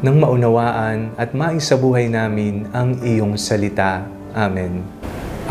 nang 0.00 0.16
maunawaan 0.16 1.12
at 1.20 1.36
maisabuhay 1.36 2.08
namin 2.08 2.64
ang 2.72 2.96
iyong 3.04 3.36
salita. 3.36 4.08
Amen. 4.32 4.80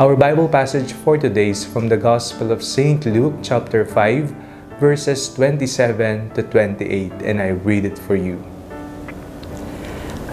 Our 0.01 0.17
Bible 0.17 0.49
passage 0.49 0.89
for 1.05 1.21
today 1.21 1.53
is 1.53 1.61
from 1.61 1.85
the 1.85 2.01
Gospel 2.01 2.49
of 2.49 2.65
St. 2.65 2.97
Luke 3.13 3.45
chapter 3.45 3.85
5 3.85 4.81
verses 4.81 5.29
27 5.37 6.33
to 6.33 6.41
28 6.41 7.13
and 7.21 7.37
I 7.37 7.53
read 7.61 7.85
it 7.85 8.01
for 8.01 8.17
you. 8.17 8.41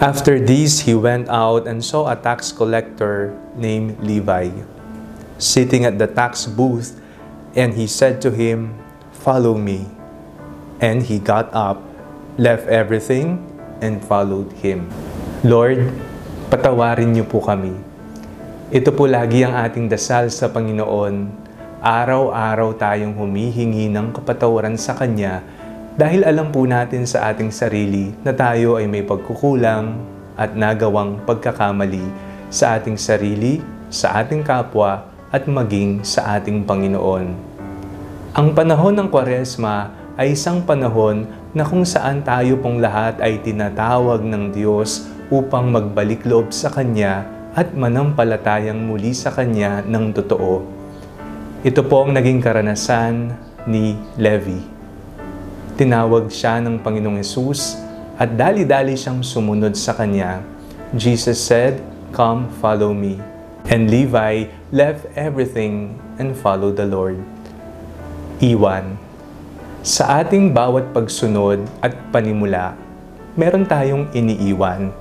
After 0.01 0.41
this, 0.41 0.89
he 0.89 0.97
went 0.97 1.29
out 1.29 1.69
and 1.69 1.85
saw 1.85 2.09
a 2.09 2.17
tax 2.17 2.49
collector 2.49 3.37
named 3.53 4.01
Levi 4.01 4.49
sitting 5.37 5.85
at 5.85 6.01
the 6.01 6.09
tax 6.09 6.49
booth 6.49 6.97
and 7.53 7.77
he 7.77 7.85
said 7.85 8.17
to 8.25 8.33
him, 8.33 8.73
"Follow 9.13 9.53
me." 9.53 9.93
And 10.81 11.05
he 11.05 11.21
got 11.21 11.53
up, 11.53 11.85
left 12.41 12.65
everything 12.65 13.56
and 13.81 14.01
followed 14.03 14.49
Him. 14.59 14.87
Lord, 15.45 15.91
patawarin 16.49 17.13
niyo 17.13 17.29
po 17.29 17.43
kami. 17.43 17.73
Ito 18.67 18.91
po 18.91 19.07
lagi 19.07 19.47
ang 19.47 19.55
ating 19.55 19.87
dasal 19.87 20.27
sa 20.27 20.51
Panginoon. 20.51 21.45
Araw-araw 21.79 22.75
tayong 22.75 23.15
humihingi 23.15 23.87
ng 23.87 24.11
kapatawaran 24.11 24.75
sa 24.75 24.97
Kanya 24.97 25.39
dahil 25.97 26.21
alam 26.27 26.53
po 26.53 26.67
natin 26.67 27.09
sa 27.09 27.31
ating 27.31 27.49
sarili 27.49 28.13
na 28.21 28.29
tayo 28.35 28.77
ay 28.77 28.85
may 28.85 29.01
pagkukulang 29.01 29.97
at 30.37 30.53
nagawang 30.53 31.17
pagkakamali 31.25 32.05
sa 32.53 32.77
ating 32.77 32.95
sarili, 32.95 33.59
sa 33.89 34.21
ating 34.21 34.45
kapwa, 34.45 35.09
at 35.33 35.43
maging 35.49 36.05
sa 36.07 36.39
ating 36.39 36.63
Panginoon. 36.63 37.27
Ang 38.37 38.47
panahon 38.53 38.95
ng 38.95 39.09
Kwaresma 39.09 39.91
ay 40.15 40.37
isang 40.37 40.63
panahon 40.63 41.27
na 41.57 41.65
kung 41.65 41.81
saan 41.81 42.21
tayo 42.21 42.61
pong 42.61 42.77
lahat 42.77 43.17
ay 43.17 43.41
tinatawag 43.41 44.21
ng 44.21 44.53
Diyos 44.53 45.09
upang 45.33 45.73
magbalik 45.73 46.21
loob 46.21 46.53
sa 46.53 46.69
Kanya 46.69 47.25
at 47.57 47.73
manampalatayang 47.73 48.77
muli 48.77 49.09
sa 49.17 49.33
Kanya 49.33 49.81
ng 49.81 50.13
totoo. 50.13 50.61
Ito 51.65 51.81
po 51.81 52.05
ang 52.05 52.13
naging 52.13 52.45
karanasan 52.45 53.33
ni 53.65 53.97
Levi. 54.21 54.61
Tinawag 55.73 56.29
siya 56.29 56.61
ng 56.61 56.77
Panginoong 56.85 57.17
Yesus 57.17 57.73
at 58.21 58.37
dali-dali 58.37 58.93
siyang 58.93 59.25
sumunod 59.25 59.73
sa 59.73 59.97
Kanya. 59.97 60.45
Jesus 60.93 61.41
said, 61.41 61.81
Come, 62.13 62.53
follow 62.61 62.93
me. 62.93 63.17
And 63.65 63.89
Levi 63.89 64.53
left 64.69 65.09
everything 65.17 65.97
and 66.21 66.37
followed 66.37 66.77
the 66.77 66.85
Lord. 66.85 67.17
Iwan 68.45 69.06
sa 69.87 70.19
ating 70.19 70.51
bawat 70.51 70.91
pagsunod 70.91 71.63
at 71.79 71.95
panimula, 72.11 72.75
meron 73.39 73.63
tayong 73.63 74.11
iniiwan. 74.11 74.91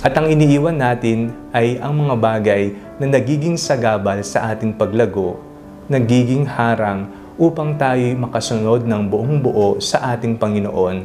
At 0.00 0.16
ang 0.16 0.32
iniiwan 0.32 0.72
natin 0.72 1.36
ay 1.52 1.76
ang 1.76 1.92
mga 1.92 2.16
bagay 2.16 2.72
na 2.96 3.12
nagiging 3.12 3.60
sagabal 3.60 4.24
sa 4.24 4.48
ating 4.48 4.72
paglago, 4.72 5.36
nagiging 5.84 6.48
harang 6.48 7.12
upang 7.36 7.76
tayo'y 7.76 8.16
makasunod 8.16 8.88
ng 8.88 9.02
buong 9.04 9.36
buo 9.36 9.76
sa 9.84 10.16
ating 10.16 10.40
Panginoon. 10.40 11.04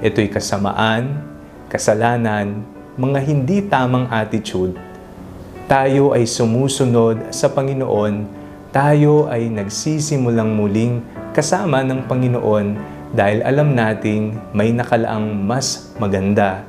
Ito'y 0.00 0.32
kasamaan, 0.32 1.20
kasalanan, 1.68 2.64
mga 2.96 3.18
hindi 3.28 3.60
tamang 3.60 4.08
attitude. 4.08 4.72
Tayo 5.68 6.16
ay 6.16 6.24
sumusunod 6.24 7.28
sa 7.28 7.52
Panginoon, 7.52 8.24
tayo 8.72 9.28
ay 9.28 9.52
nagsisimulang 9.52 10.48
muling 10.48 11.04
kasama 11.34 11.82
ng 11.82 12.06
Panginoon 12.06 12.66
dahil 13.10 13.42
alam 13.42 13.74
nating 13.74 14.54
may 14.54 14.70
nakalaang 14.70 15.34
mas 15.34 15.90
maganda, 15.98 16.62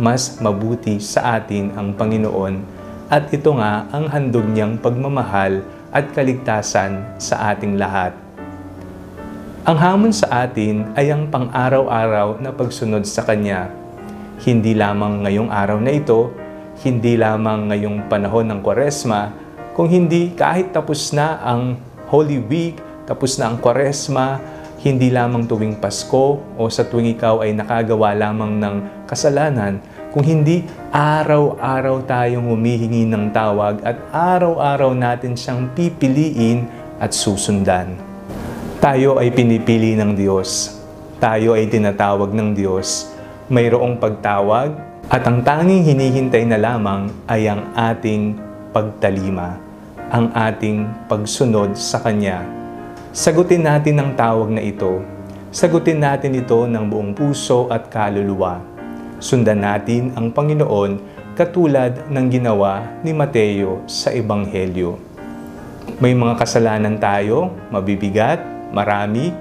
mas 0.00 0.40
mabuti 0.40 0.96
sa 0.96 1.36
atin 1.36 1.76
ang 1.76 1.92
Panginoon 1.92 2.64
at 3.12 3.28
ito 3.28 3.52
nga 3.60 3.84
ang 3.92 4.08
handog 4.08 4.48
niyang 4.48 4.80
pagmamahal 4.80 5.60
at 5.92 6.08
kaligtasan 6.16 7.04
sa 7.20 7.52
ating 7.52 7.76
lahat. 7.76 8.16
Ang 9.68 9.76
hamon 9.76 10.12
sa 10.16 10.48
atin 10.48 10.96
ay 10.96 11.12
ang 11.12 11.28
pang-araw-araw 11.28 12.40
na 12.40 12.56
pagsunod 12.56 13.04
sa 13.04 13.20
Kanya. 13.20 13.68
Hindi 14.40 14.72
lamang 14.72 15.28
ngayong 15.28 15.50
araw 15.52 15.78
na 15.82 15.92
ito, 15.92 16.32
hindi 16.80 17.20
lamang 17.20 17.68
ngayong 17.68 18.08
panahon 18.08 18.48
ng 18.48 18.60
Kwaresma, 18.64 19.34
kung 19.76 19.92
hindi 19.92 20.32
kahit 20.32 20.72
tapos 20.72 21.12
na 21.12 21.36
ang 21.42 21.76
Holy 22.08 22.40
Week 22.40 22.85
tapos 23.06 23.38
na 23.38 23.54
ang 23.54 23.62
kwaresma, 23.62 24.42
hindi 24.82 25.14
lamang 25.14 25.46
tuwing 25.46 25.78
Pasko 25.78 26.42
o 26.58 26.62
sa 26.66 26.82
tuwing 26.82 27.14
ikaw 27.14 27.40
ay 27.46 27.54
nakagawa 27.54 28.12
lamang 28.18 28.58
ng 28.58 28.76
kasalanan, 29.06 29.78
kung 30.10 30.26
hindi 30.26 30.66
araw-araw 30.90 32.02
tayong 32.02 32.50
humihingi 32.50 33.06
ng 33.06 33.30
tawag 33.30 33.78
at 33.86 33.98
araw-araw 34.10 34.90
natin 34.92 35.38
siyang 35.38 35.70
pipiliin 35.72 36.66
at 36.98 37.14
susundan. 37.14 37.94
Tayo 38.82 39.22
ay 39.22 39.30
pinipili 39.30 39.94
ng 39.94 40.16
Diyos. 40.16 40.76
Tayo 41.20 41.56
ay 41.56 41.68
tinatawag 41.68 42.32
ng 42.32 42.56
Diyos. 42.56 43.12
Mayroong 43.52 44.00
pagtawag 44.02 44.72
at 45.06 45.22
ang 45.22 45.46
tanging 45.46 45.86
hinihintay 45.86 46.42
na 46.48 46.58
lamang 46.58 47.12
ay 47.30 47.46
ang 47.46 47.70
ating 47.76 48.34
pagtalima, 48.74 49.56
ang 50.10 50.32
ating 50.34 50.88
pagsunod 51.06 51.76
sa 51.78 52.02
Kanya 52.02 52.65
Sagutin 53.16 53.64
natin 53.64 53.96
ang 53.96 54.12
tawag 54.12 54.52
na 54.52 54.60
ito. 54.60 55.00
Sagutin 55.48 56.04
natin 56.04 56.36
ito 56.36 56.68
ng 56.68 56.84
buong 56.84 57.16
puso 57.16 57.64
at 57.72 57.88
kaluluwa. 57.88 58.60
Sundan 59.24 59.64
natin 59.64 60.12
ang 60.12 60.28
Panginoon 60.28 61.00
katulad 61.32 62.12
ng 62.12 62.26
ginawa 62.28 62.84
ni 63.00 63.16
Mateo 63.16 63.80
sa 63.88 64.12
Ebanghelyo. 64.12 65.00
May 65.96 66.12
mga 66.12 66.36
kasalanan 66.36 67.00
tayo, 67.00 67.56
mabibigat, 67.72 68.44
marami, 68.68 69.32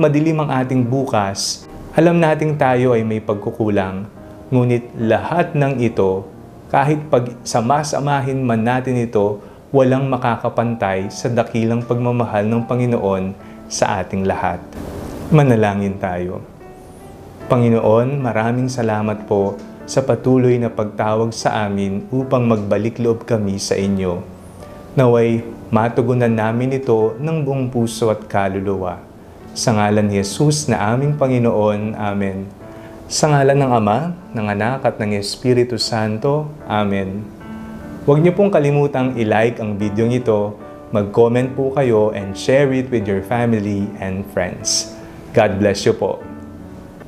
madilim 0.00 0.40
ang 0.40 0.64
ating 0.64 0.88
bukas. 0.88 1.68
Alam 1.92 2.24
nating 2.24 2.56
tayo 2.56 2.96
ay 2.96 3.04
may 3.04 3.20
pagkukulang, 3.20 4.08
ngunit 4.48 4.96
lahat 4.96 5.52
ng 5.52 5.76
ito, 5.76 6.24
kahit 6.72 7.04
pag 7.12 7.36
samasamahin 7.44 8.40
man 8.40 8.64
natin 8.64 8.96
ito, 8.96 9.44
walang 9.70 10.10
makakapantay 10.10 11.14
sa 11.14 11.30
dakilang 11.30 11.86
pagmamahal 11.86 12.42
ng 12.42 12.66
Panginoon 12.66 13.38
sa 13.70 14.02
ating 14.02 14.26
lahat. 14.26 14.58
Manalangin 15.30 15.94
tayo. 15.94 16.42
Panginoon, 17.46 18.18
maraming 18.18 18.66
salamat 18.66 19.30
po 19.30 19.54
sa 19.86 20.02
patuloy 20.02 20.58
na 20.58 20.70
pagtawag 20.70 21.30
sa 21.30 21.66
amin 21.70 22.02
upang 22.10 22.50
magbalik 22.50 22.98
loob 22.98 23.22
kami 23.22 23.62
sa 23.62 23.78
inyo. 23.78 24.22
Naway 24.98 25.46
matugunan 25.70 26.34
namin 26.34 26.74
ito 26.74 27.14
ng 27.22 27.46
buong 27.46 27.70
puso 27.70 28.10
at 28.10 28.26
kaluluwa. 28.26 28.98
Sa 29.54 29.74
ngalan 29.74 30.10
ni 30.10 30.18
Jesus 30.18 30.66
na 30.66 30.94
aming 30.94 31.14
Panginoon. 31.14 31.94
Amen. 31.94 32.50
Sa 33.06 33.30
ngalan 33.30 33.58
ng 33.58 33.70
Ama, 33.70 33.98
ng 34.34 34.46
Anak 34.50 34.86
at 34.86 34.98
ng 34.98 35.14
Espiritu 35.14 35.78
Santo. 35.78 36.50
Amen. 36.66 37.39
Huwag 38.00 38.24
niyo 38.24 38.32
pong 38.32 38.48
kalimutang 38.48 39.12
i-like 39.12 39.60
ang 39.60 39.76
video 39.76 40.08
nito, 40.08 40.56
mag-comment 40.88 41.52
po 41.52 41.68
kayo 41.76 42.16
and 42.16 42.32
share 42.32 42.72
it 42.72 42.88
with 42.88 43.04
your 43.04 43.20
family 43.20 43.92
and 44.00 44.24
friends. 44.32 44.96
God 45.36 45.60
bless 45.60 45.84
you 45.84 45.92
po. 45.92 46.16